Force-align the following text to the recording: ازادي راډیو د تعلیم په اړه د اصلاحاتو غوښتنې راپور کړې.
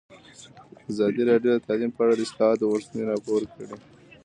ازادي 0.91 1.21
راډیو 1.31 1.51
د 1.55 1.57
تعلیم 1.67 1.91
په 1.93 2.01
اړه 2.03 2.13
د 2.15 2.21
اصلاحاتو 2.27 2.69
غوښتنې 2.71 3.03
راپور 3.11 3.41
کړې. 3.53 3.65